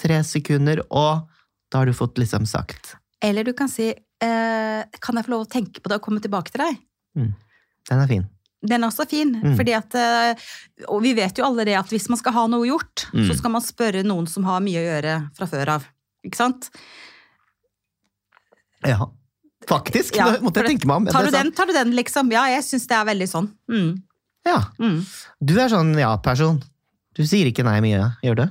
[0.00, 1.24] tre sekunder, og
[1.72, 5.44] da har du fått liksom sagt Eller du kan si eh, Kan jeg få lov
[5.46, 6.78] å tenke på det og komme tilbake til deg?
[7.14, 8.24] Den er fin.
[8.64, 9.32] Den er også fin.
[9.42, 9.56] Mm.
[9.58, 10.44] fordi at, eh,
[10.88, 13.26] og vi vet jo alle det at hvis man skal ha noe gjort, Mm.
[13.28, 15.84] så skal man spørre noen som har mye å gjøre fra før av.
[16.26, 16.70] Ikke sant?
[18.84, 19.06] Ja.
[19.68, 20.16] Faktisk.
[20.18, 21.06] Ja, måtte jeg tenke meg om.
[21.12, 22.30] Tar du den, tar du den, liksom?
[22.34, 23.48] Ja, jeg syns det er veldig sånn.
[23.70, 23.94] Mm.
[24.44, 24.58] Ja.
[24.82, 25.00] Mm.
[25.40, 26.60] Du er sånn ja-person.
[27.14, 28.46] Du sier ikke nei mye, gjør du?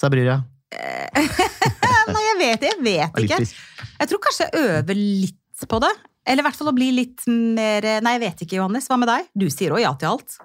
[0.00, 0.38] sa brura.
[2.10, 3.40] Nei, jeg vet, jeg vet ikke.
[3.44, 5.90] Jeg tror kanskje jeg øver litt på det.
[6.24, 8.88] Eller i hvert fall å bli litt mer Nei, jeg vet ikke, Johannes.
[8.88, 9.28] Hva med deg?
[9.36, 10.38] Du sier òg ja til alt.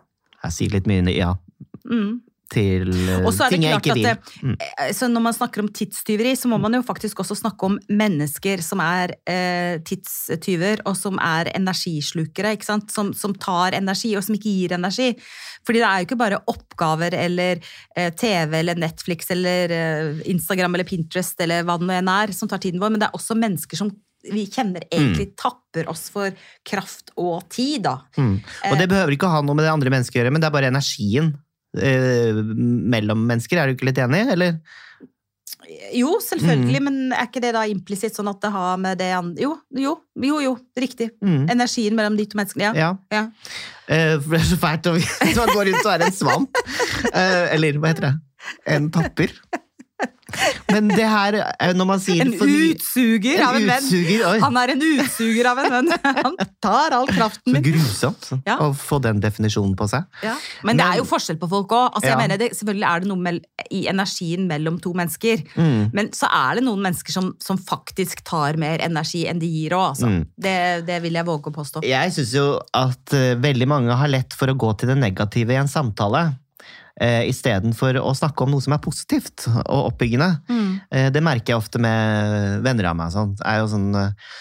[0.43, 1.33] Jeg sier litt mye ja
[1.85, 2.23] Mm.
[2.51, 4.05] Til eh, Og så det ting jeg klart ikke vil.
[4.05, 7.69] det, eh, så Når man snakker om tidstyveri, så må man jo faktisk også snakke
[7.69, 12.55] om mennesker som er eh, tidstyver, og som er energislukere.
[12.65, 15.11] Som, som tar energi, og som ikke gir energi.
[15.65, 17.61] Fordi det er jo ikke bare oppgaver eller
[17.97, 22.35] eh, TV eller Netflix eller eh, Instagram eller Pinterest eller hva det nå enn er,
[22.35, 23.91] som tar tiden vår, men det er også mennesker som
[24.25, 26.33] vi kjenner egentlig tapper oss for
[26.65, 27.99] kraft og tid, da.
[28.17, 28.37] Mm.
[28.71, 30.55] Og det behøver ikke ha noe med det andre mennesket å gjøre, men det er
[30.55, 31.33] bare energien
[31.81, 32.41] eh,
[32.95, 33.59] mellom mennesker.
[33.59, 34.59] Er du ikke litt enig, eller?
[35.95, 39.41] Jo, selvfølgelig, men er ikke det da implisitt sånn at det har med det andre
[39.41, 41.09] Jo, jo, jo, jo riktig.
[41.25, 41.47] Mm.
[41.55, 42.73] Energien mellom de to menneskene, ja.
[42.77, 42.91] Ja.
[43.13, 43.23] ja.
[43.89, 46.63] Eh, for det er så fælt hvis man går rundt og er en svamp.
[47.11, 48.15] Eh, eller hva heter det?
[48.75, 49.33] En tapper.
[50.73, 53.85] Men det her, eh, når man sier En for mye- utsuger av En en venn.
[54.27, 54.39] oi.
[54.43, 55.91] Han er en utsuger av en venn.
[56.25, 58.57] Han tar all kraften Så grusomt Ja.
[58.59, 60.03] å få den definisjonen på seg.
[60.25, 60.35] Ja.
[60.67, 61.93] Men det er jo forskjell på folk òg.
[61.95, 62.49] Altså, Ja.
[62.51, 65.45] selvfølgelig er det noe med, i energien mellom to mennesker.
[65.55, 65.93] Mm.
[65.93, 69.71] Men så er det noen mennesker som, som faktisk tar mer energi enn de gir
[69.77, 70.07] òg, altså.
[70.09, 70.25] Mm.
[70.37, 71.83] Det, det vil jeg våge å påstå.
[71.85, 75.53] Jeg syns jo at uh, veldig mange har lett for å gå til det negative
[75.53, 76.33] i en samtale.
[76.95, 80.29] Uh, Istedenfor å snakke om noe som er positivt og oppbyggende.
[80.47, 80.69] Mm.
[80.87, 83.11] Eh, det merker jeg ofte med venner av meg.
[83.11, 83.33] Sånn.
[83.35, 84.35] Det er jo sånn eh,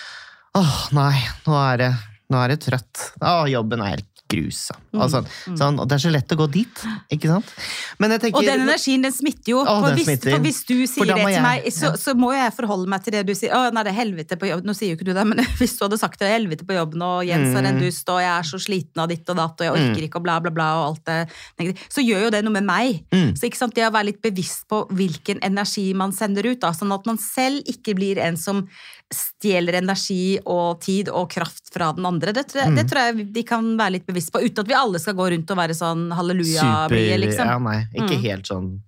[0.55, 1.17] Åh, nei,
[1.49, 1.89] nå er det,
[2.31, 3.09] nå er det trøtt.
[3.19, 4.81] Åh, jobben er helt grusom.
[4.95, 5.57] Altså, mm.
[5.59, 6.83] sånn, og det er så lett å gå dit,
[7.15, 7.53] ikke sant?
[7.99, 9.63] Tenker Og den energien, den smitter jo.
[9.63, 10.35] Å, for, den hvis, smitter.
[10.37, 12.01] for hvis du sier det til jeg- meg, så, ja.
[12.01, 13.55] så må jeg forholde meg til det du sier.
[13.55, 14.65] Å, nei, det er helvete på jobb.
[14.67, 17.03] Nå sier jo ikke du det, men hvis du hadde sagt det, helvete på jobben,
[17.05, 17.81] og Jens er en Mm.
[17.83, 20.23] dust, og jeg er så sliten av ditt og datt, og jeg orker ikke, og
[20.27, 23.01] bla, bla, bla, og alt det så gjør jo det noe med meg.
[23.11, 23.33] Mm.
[23.35, 26.71] Så ikke sant, det å være litt bevisst på hvilken energi man sender ut, da,
[26.77, 28.65] sånn at man selv ikke blir en som
[29.13, 32.33] stjeler energi og tid og kraft fra den andre.
[32.33, 32.77] Det, tror jeg- Mm.
[32.77, 35.31] det tror jeg vi kan være litt bevisst på, uten at vi alle skal gå
[35.31, 37.47] rundt og være sånn halleluja-blide, liksom.
[37.47, 38.23] Ja, nei, ikke Mm.
[38.23, 38.81] helt sånn.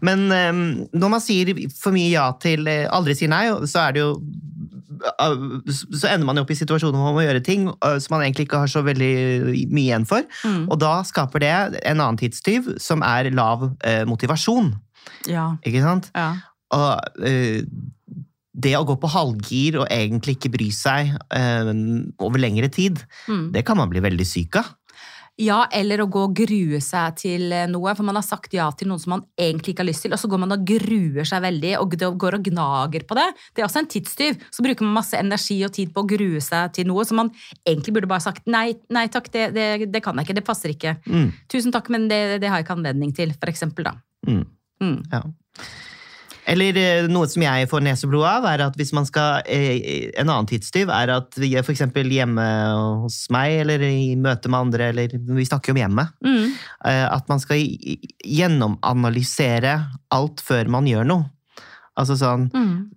[0.00, 3.92] Men um, når man sier for mye ja til eh, aldri sier nei, så er
[3.92, 4.22] det jo
[5.18, 5.36] eh,
[5.70, 8.22] så ender man jo opp i situasjoner hvor man må gjøre ting eh, som man
[8.26, 10.22] egentlig ikke har så veldig mye igjen for.
[10.44, 10.68] Mm.
[10.70, 14.74] Og da skaper det en annen tidstyv, som er lav eh, motivasjon.
[15.26, 15.56] Ja.
[15.66, 16.10] Ikke sant?
[16.14, 16.34] ja.
[16.72, 17.62] Og eh,
[18.56, 21.70] det å gå på halvgir og egentlig ikke bry seg eh,
[22.24, 23.50] over lengre tid, Mm.
[23.52, 24.74] det kan man bli veldig syk av.
[25.36, 28.70] Ja, eller å gå og grue seg til eh, noe, for man har sagt ja
[28.72, 31.28] til noen som man egentlig ikke har lyst til, og så går man og gruer
[31.28, 33.26] seg veldig og går og gnager på det.
[33.52, 34.38] Det er også en tidstyv.
[34.48, 37.28] Så bruker man masse energi og tid på å grue seg til noe som man
[37.68, 40.72] egentlig burde bare sagt nei, nei takk, det, det, det kan jeg ikke, det passer
[40.72, 40.96] ikke.
[41.04, 43.98] Mm, Tusen takk, men det, det har jeg ikke anledning til, for eksempel, da.
[44.24, 44.40] mm.
[44.80, 44.96] Mm.
[45.12, 45.20] Ja.
[46.46, 50.30] Eller eh, noe som jeg får neseblod av, er at hvis man skal eh, En
[50.30, 52.44] annen tidstyv er at vi for eksempel hjemme
[53.02, 56.14] hos meg, eller i møte med andre, eller vi snakker jo om hjemmet.
[56.24, 56.52] Mm.
[56.86, 57.64] eh, At man skal
[58.24, 59.78] gjennomanalysere
[60.14, 61.32] alt før man gjør noe.
[61.96, 62.92] Altså sånn Mm.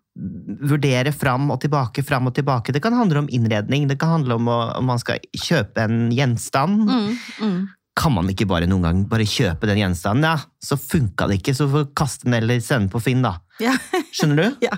[0.68, 2.74] Vurdere fram og tilbake, fram og tilbake.
[2.76, 6.10] Det kan handle om innredning, det kan handle om å, om man skal kjøpe en
[6.12, 6.90] gjenstand.
[6.90, 7.14] Mm.
[7.40, 7.62] Mm.
[7.98, 10.24] Kan man ikke bare noen gang bare kjøpe den gjenstanden?
[10.24, 13.38] Ja, så funka det ikke, så får kaste den eller sende den på Finn, da.
[13.60, 13.74] Ja.
[14.12, 14.60] Skjønner du?
[14.70, 14.76] Ja.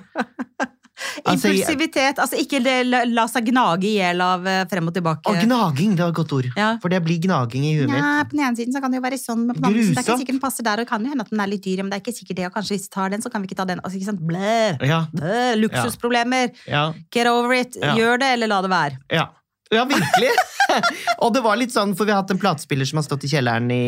[1.26, 2.19] Altså, Impulsivitet.
[2.21, 5.32] Altså ikke la, la seg gnage i hjel av eh, frem og tilbake.
[5.32, 6.50] Å, gnaging, det var et godt ord.
[6.54, 6.67] Ja.
[6.84, 7.97] For det blir gnaging i huet mitt.
[7.97, 9.82] Nei, på den ene siden så kan det jo være sånn, men på den andre
[9.88, 11.50] siden det er ikke sikkert den passer der, og kan jo hende at den er
[11.50, 13.32] litt dyr, men det er ikke sikkert det, og kanskje hvis vi tar den, så
[13.34, 13.82] kan vi ikke ta den.
[13.82, 14.21] Altså, ikke sant?
[14.30, 16.54] Blæ, Ja, blæ, luksusproblemer.
[16.69, 16.84] ja,
[17.17, 17.82] Get over it.
[17.82, 17.95] Ja.
[17.97, 19.02] Gjør det, eller la det være.
[19.17, 19.26] ja.
[19.72, 20.32] Ja, virkelig!
[21.24, 23.32] og det var litt sånn, for vi har hatt en platespiller som har stått i
[23.32, 23.86] kjelleren i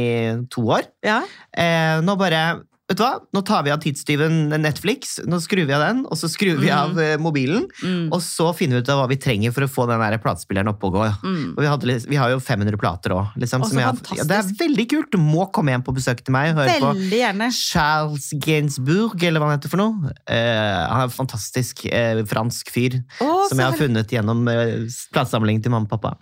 [0.54, 0.88] to år.
[1.04, 1.22] Ja.
[1.52, 2.44] Eh, nå bare
[2.94, 3.16] Vet du hva?
[3.34, 6.70] Nå tar vi av tidstyven Netflix, nå skrur vi av den, og så skrur vi
[6.70, 7.24] av mm.
[7.26, 7.64] mobilen.
[7.82, 8.12] Mm.
[8.14, 10.86] Og så finner vi ut av hva vi trenger for å få den platespilleren opp
[10.86, 11.08] og gå.
[11.24, 11.48] Mm.
[11.56, 13.32] Og vi, hadde, vi har jo 500 plater òg.
[13.42, 15.10] Liksom, ja, det er veldig kult!
[15.16, 17.48] Du må komme hjem på besøk til meg og høre på Veldig gjerne.
[17.58, 20.14] Charles Gainsbourg, eller hva han heter for noe.
[20.30, 24.86] Eh, han er en fantastisk eh, fransk fyr Å, som jeg har funnet gjennom eh,
[25.18, 26.14] platesamlingen til mamma og pappa.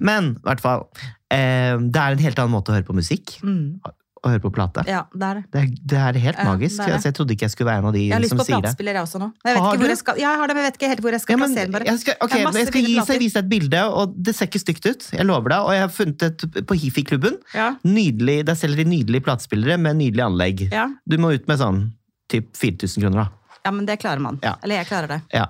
[0.00, 0.88] Men i hvert fall,
[1.28, 3.82] eh, det er en helt annen måte å høre på musikk Mm.
[4.24, 4.82] Og høre på plate.
[4.88, 5.42] Ja, det er det.
[5.52, 6.76] Det, er, det er helt Ja, magisk.
[6.76, 6.94] det er det.
[6.96, 8.46] Altså, jeg trodde ikke jeg skulle være en av de Jeg har lyst som på
[8.46, 8.62] sier det.
[8.64, 9.28] platespiller, jeg også nå.
[9.44, 11.12] Jeg vet ikke jeg skal, ja, jeg har det, men jeg vet ikke helt hvor
[11.16, 11.72] jeg skal Ja, men, plassere den.
[11.76, 11.84] bare.
[11.90, 14.14] jeg skal, ok, Det er jeg skal gi, seg så vise deg et bilde, og
[14.26, 15.06] det ser ikke stygt ut.
[15.12, 15.60] Jeg lover deg.
[15.68, 17.36] Og jeg har funnet et på Hifi-klubben.
[17.54, 20.66] Ja, Nydelig, Der selger de nydelige platespillere med nydelig anlegg.
[20.72, 20.88] ja.
[21.06, 21.84] Du må ut med sånn
[22.32, 23.54] typ 4000 kroner, da.
[23.64, 24.40] ja, men det klarer man.
[24.42, 24.56] Ja.
[24.64, 25.20] Eller jeg klarer det.
[25.32, 25.46] Ja.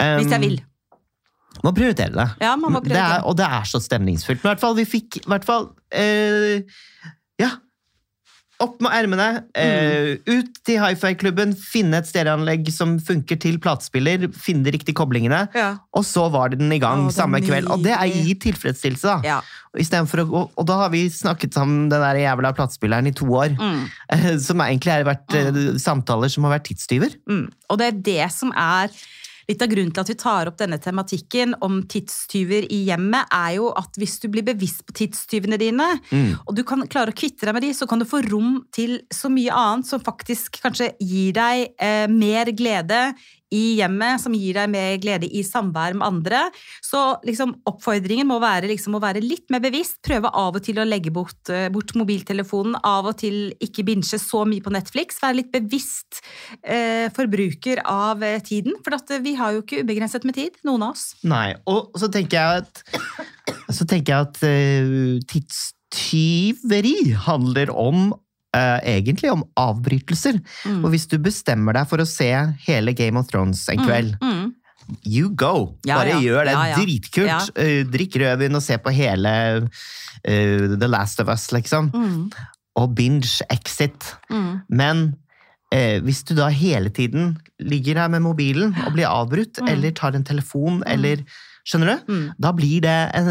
[0.00, 0.60] Um, Hvis jeg vil.
[1.64, 2.28] Må prioritere det.
[2.40, 3.08] Ja, man må prioritere.
[3.18, 4.44] Det er, og det er så stemningsfullt.
[4.44, 6.60] Men i hvert fall, vi fikk i hvert fall eh,
[7.40, 7.50] Ja.
[8.58, 14.66] Opp med ermene, eh, ut til hifi-klubben, finne et stereoanlegg som funker til platespiller, finne
[14.66, 15.76] de riktige koblingene, Ja.
[15.94, 17.70] og så var den i gang Å, samme kveld.
[17.70, 19.20] Og det er i tilfredsstillelse, da.
[19.22, 19.40] Ja.
[19.78, 23.54] Å gå, og da har vi snakket sammen den der jævla platespilleren i to år.
[23.54, 23.84] Mm.
[24.12, 27.14] uh, Som egentlig har vært uh, samtaler som har vært tidstyver.
[27.28, 27.52] Mm.
[27.70, 28.90] Og det er det som er
[29.48, 33.54] litt av grunnen til at vi tar opp denne tematikken om tidstyver i hjemmet, er
[33.56, 36.36] jo at hvis du blir bevisst på tidstyvene dine, Mm.
[36.46, 39.00] og du kan klare å kvitte deg med de, så kan du få rom til
[39.12, 43.14] så mye annet som faktisk kanskje gir deg eh, mer glede
[43.54, 46.42] i hjemmet, som gir deg mer glede i samvær med andre.
[46.84, 50.80] Så liksom, oppfordringen må være liksom, å være litt mer bevisst, prøve av og til
[50.80, 55.22] å legge bort, eh, bort mobiltelefonen, av og til ikke binche så mye på Netflix,
[55.22, 56.22] være litt bevisst
[56.62, 60.60] eh, forbruker av eh, tiden, for at, eh, vi har jo ikke ubegrenset med tid,
[60.68, 61.10] noen av oss.
[61.28, 62.84] Nei, og så tenker jeg at
[63.88, 68.10] tenker jeg at eh, tidstyveri handler om
[68.54, 70.40] eh, egentlig om avbrytelser.
[70.64, 70.84] Mm.
[70.84, 72.30] Og hvis du bestemmer deg for å se
[72.66, 74.54] hele Game of Thrones en kveld, Mm.
[75.04, 75.76] you go!
[75.84, 76.20] Ja, Bare ja.
[76.20, 76.52] gjør det.
[76.56, 76.76] Ja.
[76.78, 77.50] Dritkult.
[77.58, 79.34] Eh, drikk rødvin og se på hele
[80.26, 81.90] uh, The Last of Us, liksom.
[81.92, 82.30] Mm.
[82.76, 84.14] Og binge exit.
[84.30, 84.62] Mm.
[84.70, 85.02] Men
[85.72, 89.68] eh, hvis du da hele tiden ligger her med mobilen og blir avbrutt, Mm.
[89.68, 91.24] eller tar en telefon, eller
[91.68, 92.12] Skjønner du?
[92.12, 92.28] Mm.
[92.40, 93.26] Da blir det en,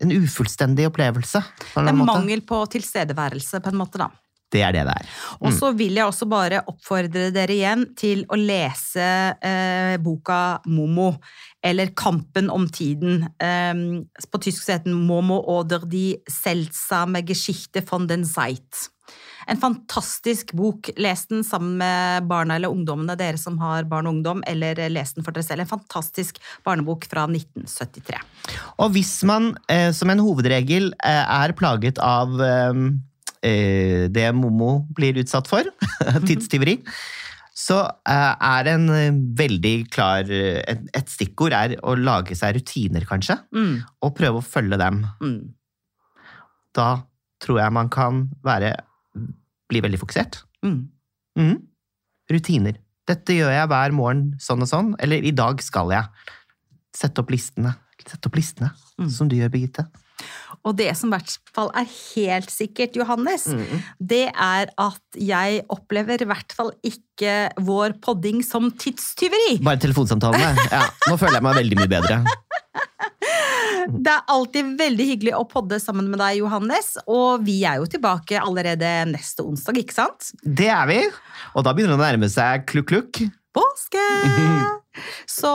[0.00, 1.42] en ufullstendig opplevelse.
[1.74, 2.14] På en Det er måte.
[2.14, 4.06] mangel på tilstedeværelse, på en måte, da.
[4.48, 5.08] Det er det det er.
[5.44, 9.08] Og så vil jeg også bare oppfordre dere igjen til å lese
[9.44, 11.10] eh, boka Momo,
[11.64, 13.26] eller Kampen om tiden.
[13.36, 13.74] Eh,
[14.32, 18.88] på tysk så heter den Momo oder die seltsame Geschichte von den Zeit.
[19.48, 20.90] En fantastisk bok.
[20.96, 25.14] Les den sammen med barna eller ungdommene, dere som har barn og ungdom, eller les
[25.16, 25.64] den for dere selv.
[25.64, 28.20] En fantastisk barnebok fra 1973.
[28.84, 32.82] Og hvis man eh, som en hovedregel eh, er plaget av eh, eh,
[33.42, 35.64] det Momo blir utsatt for,
[36.28, 36.78] tidstyveri,
[37.58, 40.60] så eh, er en eh, veldig klar eh,
[40.94, 45.00] et, stikkord er å lage seg rutiner, kanskje, Mm, og prøve å følge dem.
[45.20, 45.38] mm.
[46.76, 47.02] Da
[47.42, 48.74] tror jeg man kan være
[49.68, 50.42] bli veldig fokusert.
[50.64, 50.88] Mm.
[51.38, 51.56] Mhm.
[52.30, 52.76] Rutiner.
[53.08, 56.04] Dette gjør jeg hver morgen sånn og sånn, eller i dag skal jeg.
[56.94, 57.74] Sette opp listene.
[58.04, 59.08] Sette opp listene, Mm.
[59.10, 59.86] som du gjør, Birgitte.
[60.68, 63.82] Og det som i hvert fall er helt sikkert, Johannes, Mm.
[64.00, 69.58] det er at jeg opplever i hvert fall ikke vår podding som tidstyveri.
[69.64, 70.68] Bare telefonsamtalene.
[70.70, 72.20] Ja, nå føler jeg meg veldig mye bedre.
[73.88, 76.90] Det er alltid veldig hyggelig å podde sammen med deg, Johannes.
[77.08, 80.28] Og vi er jo tilbake allerede neste onsdag, ikke sant?
[80.44, 80.98] Det er vi!
[81.56, 83.22] Og da begynner det å nærme seg klukk-klukk.
[83.56, 84.04] Påske!
[85.38, 85.50] Så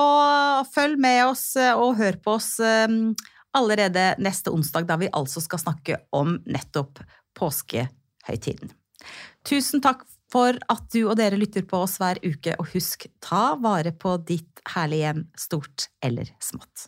[0.73, 2.87] følg med oss eh, og hør på oss eh,
[3.57, 7.01] allerede neste onsdag, da vi altså skal snakke om nettopp
[7.37, 8.73] påskehøytiden.
[9.47, 13.53] Tusen takk for at du og dere lytter på oss hver uke, og husk, ta
[13.61, 16.87] vare på ditt herlige hjem, stort eller smått.